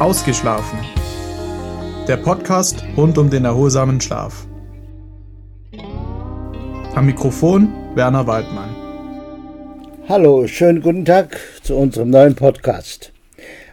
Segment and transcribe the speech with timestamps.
[0.00, 0.78] Ausgeschlafen.
[2.08, 4.46] Der Podcast rund um den erholsamen Schlaf.
[6.94, 8.74] Am Mikrofon Werner Waldmann.
[10.08, 13.12] Hallo, schönen guten Tag zu unserem neuen Podcast.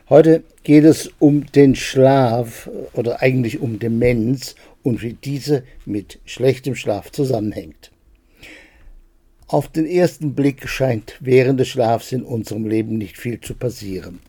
[0.09, 6.75] Heute geht es um den Schlaf oder eigentlich um Demenz und wie diese mit schlechtem
[6.75, 7.91] Schlaf zusammenhängt.
[9.47, 14.19] Auf den ersten Blick scheint während des Schlafs in unserem Leben nicht viel zu passieren.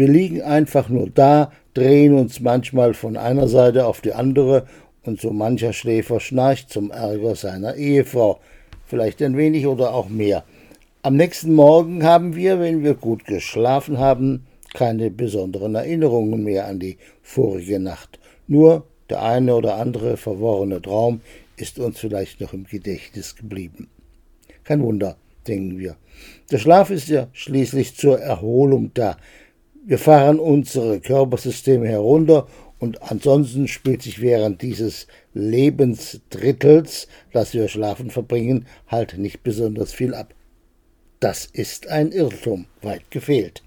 [0.00, 4.66] Wir liegen einfach nur da, drehen uns manchmal von einer Seite auf die andere
[5.04, 8.40] und so mancher Schläfer schnarcht zum Ärger seiner Ehefrau,
[8.86, 10.42] vielleicht ein wenig oder auch mehr.
[11.02, 16.78] Am nächsten Morgen haben wir, wenn wir gut geschlafen haben, keine besonderen Erinnerungen mehr an
[16.78, 18.18] die vorige Nacht.
[18.48, 21.20] Nur der eine oder andere verworrene Traum
[21.58, 23.88] ist uns vielleicht noch im Gedächtnis geblieben.
[24.64, 25.96] Kein Wunder, denken wir.
[26.50, 29.18] Der Schlaf ist ja schließlich zur Erholung da.
[29.82, 32.46] Wir fahren unsere Körpersysteme herunter
[32.78, 40.14] und ansonsten spielt sich während dieses Lebensdrittels, das wir schlafen verbringen, halt nicht besonders viel
[40.14, 40.34] ab.
[41.18, 43.62] Das ist ein Irrtum, weit gefehlt.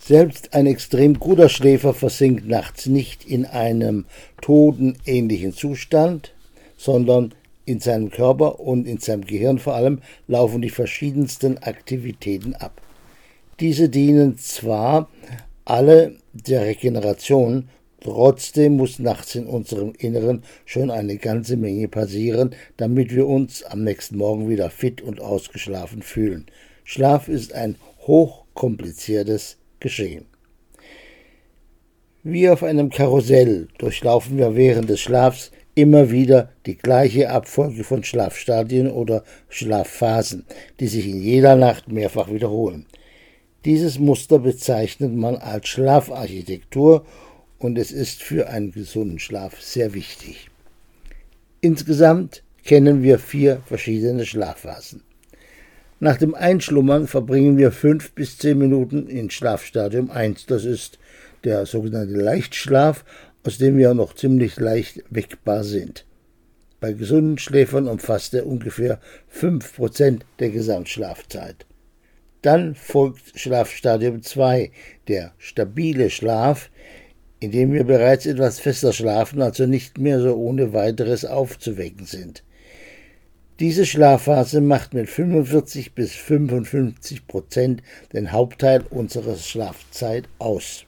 [0.00, 4.06] Selbst ein extrem guter Schläfer versinkt nachts nicht in einem
[4.40, 6.32] totenähnlichen Zustand,
[6.76, 7.32] sondern
[7.64, 12.80] in seinem Körper und in seinem Gehirn vor allem laufen die verschiedensten Aktivitäten ab.
[13.58, 15.08] Diese dienen zwar
[15.64, 23.14] alle der Regeneration, trotzdem muss nachts in unserem Inneren schon eine ganze Menge passieren, damit
[23.14, 26.44] wir uns am nächsten Morgen wieder fit und ausgeschlafen fühlen.
[26.84, 27.76] Schlaf ist ein
[28.06, 30.26] hochkompliziertes Geschehen.
[32.22, 38.04] Wie auf einem Karussell durchlaufen wir während des Schlafs immer wieder die gleiche Abfolge von
[38.04, 40.44] Schlafstadien oder Schlafphasen,
[40.78, 42.86] die sich in jeder Nacht mehrfach wiederholen.
[43.66, 47.04] Dieses Muster bezeichnet man als Schlafarchitektur
[47.58, 50.50] und es ist für einen gesunden Schlaf sehr wichtig.
[51.60, 55.02] Insgesamt kennen wir vier verschiedene Schlafphasen.
[55.98, 60.46] Nach dem Einschlummern verbringen wir fünf bis zehn Minuten in Schlafstadium 1.
[60.46, 61.00] Das ist
[61.42, 63.04] der sogenannte Leichtschlaf
[63.42, 66.04] aus dem wir noch ziemlich leicht wegbar sind.
[66.78, 69.00] Bei gesunden Schläfern umfasst er ungefähr
[69.36, 71.66] 5% der Gesamtschlafzeit.
[72.46, 74.70] Dann folgt Schlafstadium 2,
[75.08, 76.70] der stabile Schlaf,
[77.40, 82.44] in dem wir bereits etwas fester schlafen, also nicht mehr so ohne weiteres aufzuwecken sind.
[83.58, 90.84] Diese Schlafphase macht mit 45 bis 55 Prozent den Hauptteil unserer Schlafzeit aus.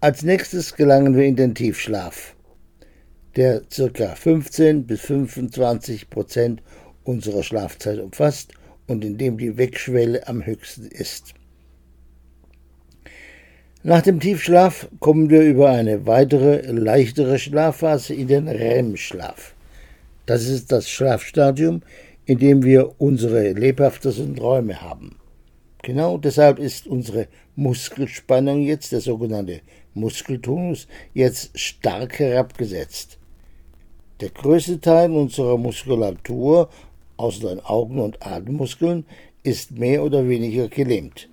[0.00, 2.34] Als nächstes gelangen wir in den Tiefschlaf,
[3.36, 4.14] der ca.
[4.14, 6.62] 15 bis 25 Prozent
[7.04, 8.54] unserer Schlafzeit umfasst
[8.86, 11.34] und in dem die Wegschwelle am höchsten ist.
[13.84, 19.54] Nach dem Tiefschlaf kommen wir über eine weitere, leichtere Schlafphase in den REM-Schlaf.
[20.24, 21.82] Das ist das Schlafstadium,
[22.24, 25.16] in dem wir unsere lebhaftesten Träume haben.
[25.82, 27.26] Genau deshalb ist unsere
[27.56, 29.62] Muskelspannung jetzt, der sogenannte
[29.94, 33.18] Muskeltonus jetzt stark herabgesetzt.
[34.20, 36.70] Der größte Teil unserer Muskulatur,
[37.22, 39.04] außer den Augen- und Atemmuskeln,
[39.42, 41.28] ist mehr oder weniger gelähmt,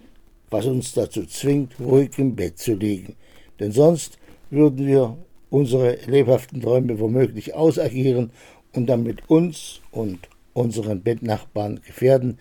[0.50, 3.16] was uns dazu zwingt, ruhig im Bett zu liegen.
[3.60, 4.18] Denn sonst
[4.50, 5.18] würden wir
[5.50, 8.32] unsere lebhaften Träume womöglich ausagieren
[8.74, 12.38] und damit uns und unseren Bettnachbarn gefährden,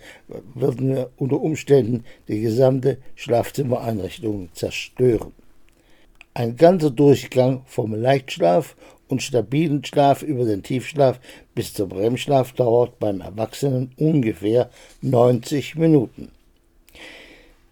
[0.53, 5.33] würden wir unter Umständen die gesamte Schlafzimmereinrichtung zerstören.
[6.33, 8.75] Ein ganzer Durchgang vom Leichtschlaf
[9.09, 11.19] und stabilen Schlaf über den Tiefschlaf
[11.53, 14.69] bis zum REM-Schlaf dauert beim Erwachsenen ungefähr
[15.01, 16.29] 90 Minuten.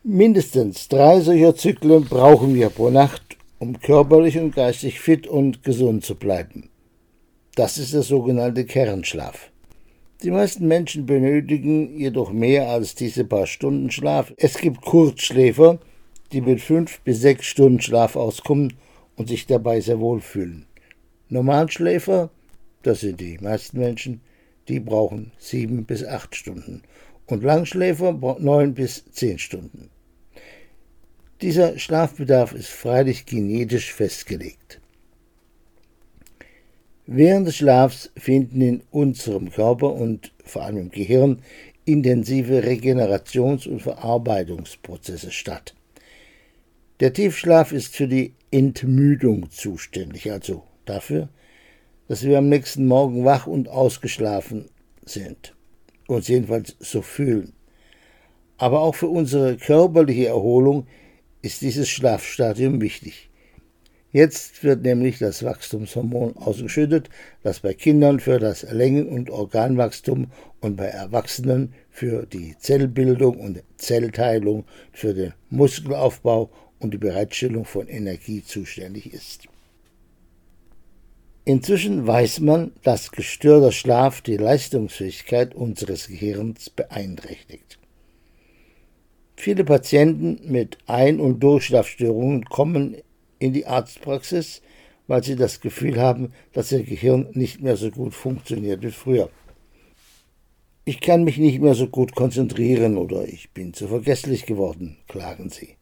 [0.03, 6.05] Mindestens drei solcher Zyklen brauchen wir pro Nacht, um körperlich und geistig fit und gesund
[6.05, 6.69] zu bleiben.
[7.55, 9.49] Das ist der sogenannte Kernschlaf.
[10.23, 14.33] Die meisten Menschen benötigen jedoch mehr als diese paar Stunden Schlaf.
[14.37, 15.79] Es gibt Kurzschläfer,
[16.31, 18.73] die mit fünf bis sechs Stunden Schlaf auskommen
[19.15, 20.66] und sich dabei sehr wohl fühlen.
[21.29, 22.29] Normalschläfer,
[22.83, 24.21] das sind die meisten Menschen,
[24.67, 26.83] die brauchen sieben bis acht Stunden
[27.25, 29.89] und Langschläfer neun bis zehn Stunden.
[31.41, 34.79] Dieser Schlafbedarf ist freilich genetisch festgelegt.
[37.05, 41.41] Während des Schlafs finden in unserem Körper und vor allem im Gehirn
[41.85, 45.73] intensive Regenerations- und Verarbeitungsprozesse statt.
[46.99, 51.29] Der Tiefschlaf ist für die Entmüdung zuständig, also dafür,
[52.07, 54.69] dass wir am nächsten Morgen wach und ausgeschlafen
[55.03, 55.55] sind,
[56.07, 57.53] uns jedenfalls so fühlen.
[58.57, 60.87] Aber auch für unsere körperliche Erholung
[61.41, 63.29] ist dieses Schlafstadium wichtig.
[64.13, 67.09] Jetzt wird nämlich das Wachstumshormon ausgeschüttet,
[67.43, 70.31] das bei Kindern für das Längen- und Organwachstum
[70.61, 76.49] und bei Erwachsenen für die Zellbildung und Zellteilung, für den Muskelaufbau
[76.79, 79.47] und die Bereitstellung von Energie zuständig ist.
[81.47, 87.79] Inzwischen weiß man, dass gestörter Schlaf die Leistungsfähigkeit unseres Gehirns beeinträchtigt.
[89.37, 92.97] Viele Patienten mit Ein- und Durchschlafstörungen kommen
[93.39, 94.61] in die Arztpraxis,
[95.07, 99.29] weil sie das Gefühl haben, dass ihr Gehirn nicht mehr so gut funktioniert wie früher.
[100.83, 105.49] Ich kann mich nicht mehr so gut konzentrieren oder ich bin zu vergesslich geworden, klagen
[105.49, 105.77] sie.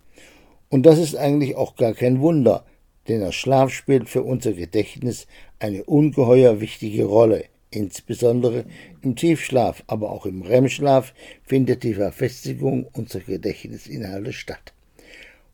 [0.70, 2.66] Und das ist eigentlich auch gar kein Wunder,
[3.08, 5.28] denn der Schlaf spielt für unser Gedächtnis
[5.60, 7.46] eine ungeheuer wichtige Rolle.
[7.72, 8.66] Insbesondere
[9.02, 11.14] im Tiefschlaf, aber auch im REM-Schlaf
[11.44, 14.74] findet die Verfestigung unserer Gedächtnisinhalte statt.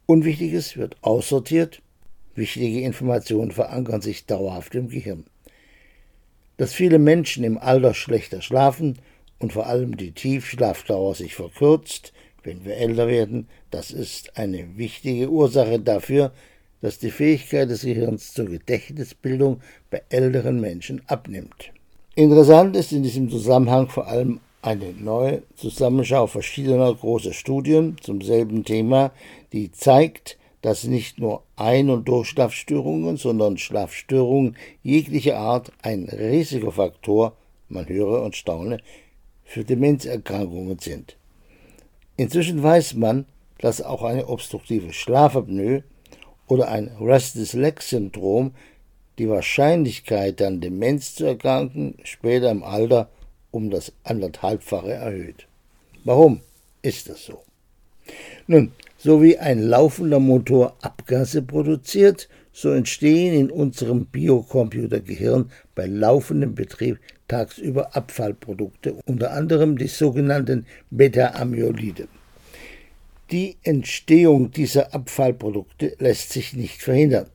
[0.06, 1.82] Unwichtiges wird aussortiert,
[2.36, 5.26] wichtige Informationen verankern sich dauerhaft im Gehirn.
[6.58, 9.00] Dass viele Menschen im Alter schlechter schlafen
[9.40, 12.14] und vor allem die Tiefschlafdauer sich verkürzt,
[12.44, 16.32] wenn wir älter werden, das ist eine wichtige Ursache dafür,
[16.82, 21.72] dass die Fähigkeit des Gehirns zur Gedächtnisbildung bei älteren Menschen abnimmt.
[22.16, 28.64] Interessant ist in diesem Zusammenhang vor allem eine neue Zusammenschau verschiedener großer Studien zum selben
[28.64, 29.12] Thema,
[29.54, 37.36] die zeigt, dass nicht nur Ein- und Durchschlafstörungen, sondern Schlafstörungen jeglicher Art ein Risikofaktor,
[37.70, 38.78] man höre und staune,
[39.44, 41.18] für Demenzerkrankungen sind.
[42.18, 43.26] Inzwischen weiß man,
[43.58, 45.84] dass auch eine obstruktive Schlafapnoe
[46.52, 48.52] oder ein Restless Leg Syndrom
[49.18, 53.10] die Wahrscheinlichkeit, an Demenz zu erkranken, später im Alter
[53.52, 55.48] um das anderthalbfache erhöht.
[56.04, 56.42] Warum
[56.82, 57.42] ist das so?
[58.48, 66.54] Nun, so wie ein laufender Motor Abgase produziert, so entstehen in unserem Biocomputergehirn bei laufendem
[66.54, 67.00] Betrieb
[67.30, 72.10] tagsüber Abfallprodukte, unter anderem die sogenannten Beta-Amyloide.
[73.32, 77.30] Die Entstehung dieser Abfallprodukte lässt sich nicht verhindern.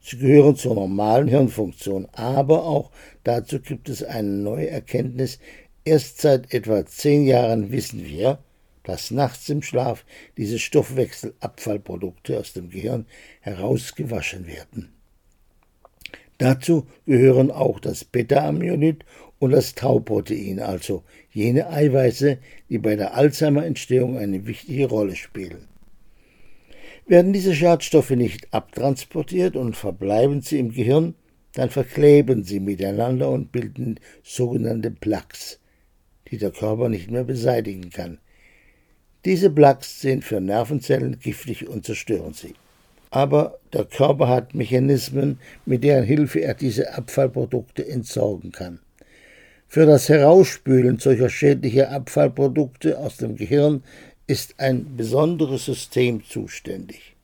[0.00, 2.90] Sie gehören zur normalen Hirnfunktion, aber auch
[3.22, 5.38] dazu gibt es eine neue Erkenntnis.
[5.84, 8.40] Erst seit etwa zehn Jahren wissen wir,
[8.82, 10.04] dass nachts im Schlaf
[10.36, 13.06] diese Stoffwechselabfallprodukte aus dem Gehirn
[13.40, 14.95] herausgewaschen werden.
[16.38, 19.04] Dazu gehören auch das Beta-Amyloid
[19.38, 22.38] und das Tauprotein, also jene Eiweiße,
[22.68, 25.68] die bei der Alzheimer-Entstehung eine wichtige Rolle spielen.
[27.06, 31.14] Werden diese Schadstoffe nicht abtransportiert und verbleiben sie im Gehirn,
[31.52, 35.60] dann verkleben sie miteinander und bilden sogenannte Plaques,
[36.30, 38.18] die der Körper nicht mehr beseitigen kann.
[39.24, 42.54] Diese Plaques sind für Nervenzellen giftig und zerstören sie.
[43.10, 48.80] Aber der Körper hat Mechanismen, mit deren Hilfe er diese Abfallprodukte entsorgen kann.
[49.68, 53.82] Für das Herausspülen solcher schädlicher Abfallprodukte aus dem Gehirn
[54.26, 57.16] ist ein besonderes System zuständig.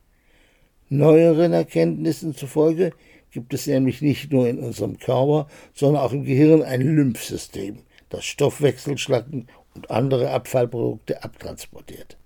[0.88, 2.92] Neueren Erkenntnissen zufolge
[3.30, 7.78] gibt es nämlich nicht nur in unserem Körper, sondern auch im Gehirn ein Lymphsystem,
[8.10, 12.18] das Stoffwechselschlacken und andere Abfallprodukte abtransportiert.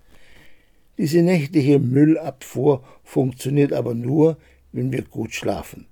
[0.97, 4.37] Diese nächtliche Müllabfuhr funktioniert aber nur,
[4.71, 5.85] wenn wir gut schlafen.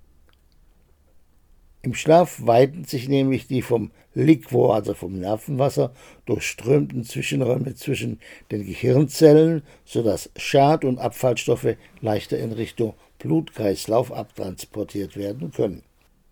[1.85, 5.93] Im Schlaf weiten sich nämlich die vom Liquor, also vom Nervenwasser,
[6.25, 8.19] durchströmten Zwischenräume zwischen
[8.49, 15.83] den Gehirnzellen, sodass Schad- und Abfallstoffe leichter in Richtung Blutkreislauf abtransportiert werden können.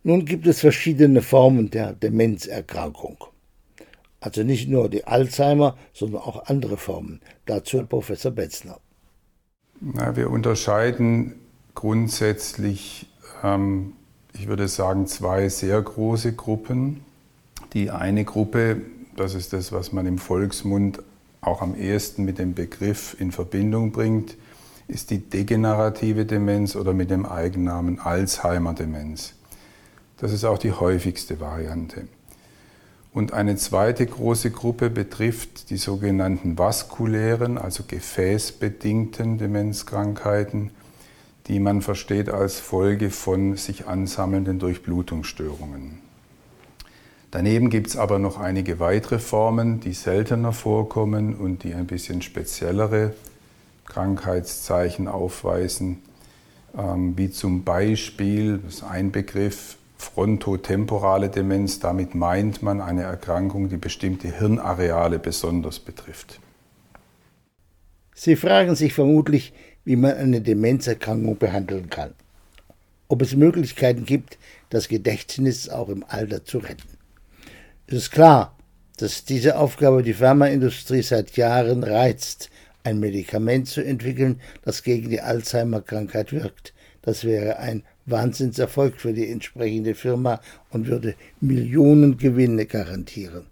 [0.01, 3.17] Nun gibt es verschiedene Formen der Demenzerkrankung.
[4.23, 7.19] Also nicht nur die Alzheimer, sondern auch andere Formen.
[7.45, 8.79] Dazu Professor Betzner.
[9.81, 11.35] Na, wir unterscheiden
[11.75, 13.07] grundsätzlich
[13.43, 13.93] ähm,
[14.33, 17.01] ich würde sagen, zwei sehr große Gruppen.
[17.73, 18.81] Die eine Gruppe,
[19.15, 21.01] das ist das, was man im Volksmund
[21.41, 24.37] auch am ehesten mit dem Begriff in Verbindung bringt,
[24.87, 29.33] ist die degenerative Demenz oder mit dem Eigennamen Alzheimer-Demenz.
[30.17, 32.07] Das ist auch die häufigste Variante.
[33.13, 40.71] Und eine zweite große Gruppe betrifft die sogenannten vaskulären, also gefäßbedingten Demenzkrankheiten
[41.47, 45.99] die man versteht als Folge von sich ansammelnden Durchblutungsstörungen.
[47.31, 52.21] Daneben gibt es aber noch einige weitere Formen, die seltener vorkommen und die ein bisschen
[52.21, 53.13] speziellere
[53.85, 55.99] Krankheitszeichen aufweisen,
[56.77, 61.79] ähm, wie zum Beispiel, das ist ein Begriff, frontotemporale Demenz.
[61.79, 66.39] Damit meint man eine Erkrankung, die bestimmte Hirnareale besonders betrifft.
[68.13, 69.53] Sie fragen sich vermutlich,
[69.85, 72.13] wie man eine Demenzerkrankung behandeln kann.
[73.07, 74.37] Ob es Möglichkeiten gibt,
[74.69, 76.97] das Gedächtnis auch im Alter zu retten.
[77.87, 78.55] Es ist klar,
[78.97, 82.49] dass diese Aufgabe die Pharmaindustrie seit Jahren reizt,
[82.83, 86.73] ein Medikament zu entwickeln, das gegen die Alzheimer-Krankheit wirkt.
[87.03, 90.41] Das wäre ein Wahnsinnserfolg für die entsprechende Firma
[90.71, 93.45] und würde Millionen Gewinne garantieren.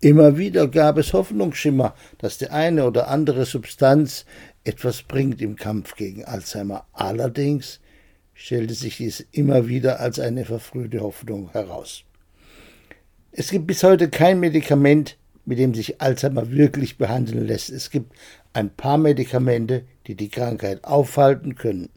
[0.00, 4.26] Immer wieder gab es Hoffnungsschimmer, dass die eine oder andere Substanz
[4.62, 6.86] etwas bringt im Kampf gegen Alzheimer.
[6.92, 7.80] Allerdings
[8.34, 12.04] stellte sich dies immer wieder als eine verfrühte Hoffnung heraus.
[13.32, 17.70] Es gibt bis heute kein Medikament, mit dem sich Alzheimer wirklich behandeln lässt.
[17.70, 18.12] Es gibt
[18.52, 21.88] ein paar Medikamente, die die Krankheit aufhalten können.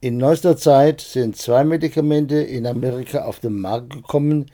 [0.00, 4.50] In neuester Zeit sind zwei Medikamente in Amerika auf den Markt gekommen,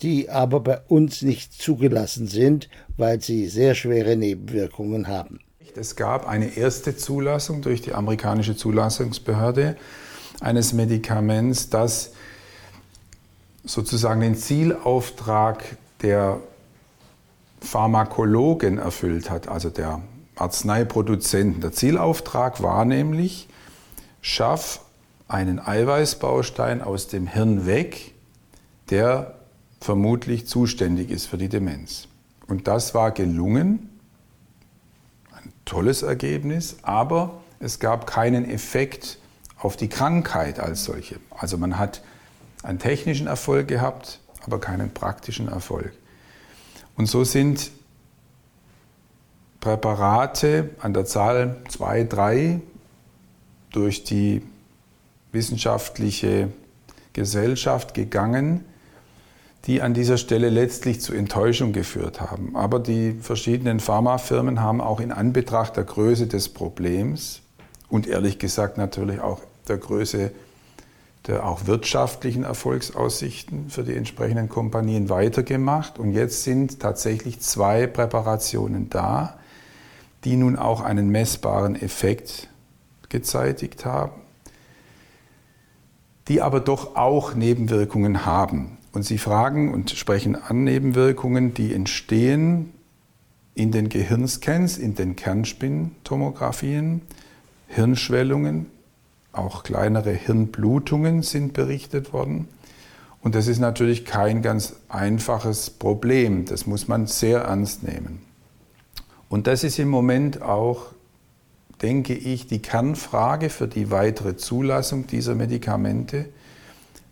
[0.00, 5.40] die aber bei uns nicht zugelassen sind, weil sie sehr schwere Nebenwirkungen haben.
[5.76, 9.76] Es gab eine erste Zulassung durch die amerikanische Zulassungsbehörde
[10.40, 12.12] eines Medikaments, das
[13.64, 16.40] sozusagen den Zielauftrag der
[17.60, 20.00] Pharmakologen erfüllt hat, also der
[20.36, 21.60] Arzneiproduzenten.
[21.60, 23.48] Der Zielauftrag war nämlich,
[24.20, 24.80] schaff
[25.28, 28.14] einen Eiweißbaustein aus dem Hirn weg,
[28.90, 29.34] der
[29.80, 32.08] vermutlich zuständig ist für die Demenz.
[32.46, 34.00] Und das war gelungen,
[35.32, 39.18] ein tolles Ergebnis, aber es gab keinen Effekt
[39.58, 41.16] auf die Krankheit als solche.
[41.30, 42.02] Also man hat
[42.62, 45.92] einen technischen Erfolg gehabt, aber keinen praktischen Erfolg.
[46.96, 47.70] Und so sind
[49.60, 52.60] Präparate an der Zahl zwei, drei
[53.78, 54.42] durch die
[55.30, 56.48] wissenschaftliche
[57.12, 58.64] Gesellschaft gegangen,
[59.66, 62.56] die an dieser Stelle letztlich zu Enttäuschung geführt haben.
[62.56, 67.40] Aber die verschiedenen Pharmafirmen haben auch in Anbetracht der Größe des Problems
[67.88, 70.32] und ehrlich gesagt natürlich auch der Größe
[71.28, 75.98] der auch wirtschaftlichen Erfolgsaussichten für die entsprechenden Kompanien weitergemacht.
[75.98, 79.38] Und jetzt sind tatsächlich zwei Präparationen da,
[80.24, 82.48] die nun auch einen messbaren Effekt
[83.08, 84.20] gezeitigt haben,
[86.28, 88.76] die aber doch auch Nebenwirkungen haben.
[88.92, 92.72] Und Sie fragen und sprechen an Nebenwirkungen, die entstehen
[93.54, 97.02] in den Gehirnscans, in den Kernspintomographien,
[97.68, 98.66] Hirnschwellungen,
[99.32, 102.48] auch kleinere Hirnblutungen sind berichtet worden.
[103.20, 106.44] Und das ist natürlich kein ganz einfaches Problem.
[106.44, 108.20] Das muss man sehr ernst nehmen.
[109.28, 110.86] Und das ist im Moment auch,
[111.82, 116.28] denke ich, die Kernfrage für die weitere Zulassung dieser Medikamente.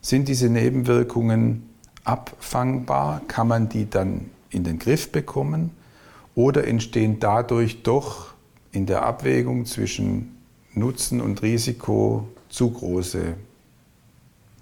[0.01, 1.69] Sind diese Nebenwirkungen
[2.05, 3.23] abfangbar?
[3.29, 5.71] Kann man die dann in den Griff bekommen?
[6.35, 8.35] Oder entstehen dadurch doch
[8.73, 10.37] in der Abwägung zwischen
[10.75, 13.35] Nutzen und Risiko zu große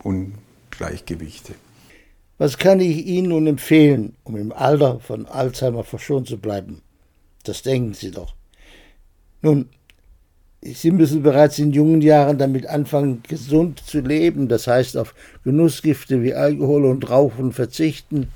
[0.02, 1.54] Ungleichgewichte.
[2.38, 6.82] Was kann ich Ihnen nun empfehlen, um im Alter von Alzheimer verschont zu bleiben?
[7.44, 8.34] Das denken Sie doch.
[9.42, 9.68] Nun,
[10.66, 16.22] Sie müssen bereits in jungen Jahren damit anfangen, gesund zu leben, das heißt auf Genussgifte
[16.22, 18.28] wie Alkohol und Rauchen verzichten,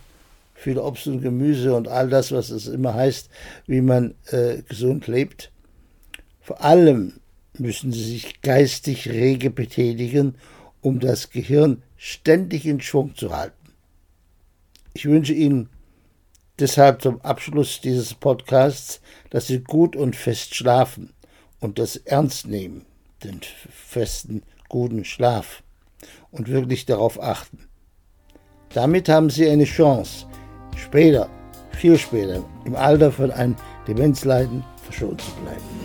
[0.55, 3.31] viel Obst und Gemüse und all das, was es immer heißt,
[3.67, 5.51] wie man äh, gesund lebt.
[6.43, 7.15] Vor allem
[7.57, 10.35] müssen sie sich geistig rege betätigen,
[10.83, 13.73] um das Gehirn ständig in Schwung zu halten.
[14.93, 15.71] Ich wünsche Ihnen
[16.59, 21.15] deshalb zum Abschluss dieses Podcasts, dass Sie gut und fest schlafen
[21.61, 22.85] und das ernst nehmen,
[23.25, 25.63] den festen, guten Schlaf
[26.31, 27.69] und wirklich darauf achten.
[28.71, 30.27] Damit haben Sie eine Chance,
[30.77, 31.29] später,
[31.73, 35.78] viel später, im Alter von einem Demenzleiden verschont zu bleiben.